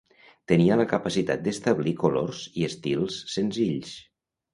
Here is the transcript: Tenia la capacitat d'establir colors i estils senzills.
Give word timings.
Tenia 0.51 0.77
la 0.79 0.85
capacitat 0.93 1.43
d'establir 1.47 1.93
colors 2.05 2.39
i 2.63 2.65
estils 2.69 3.19
senzills. 3.35 3.93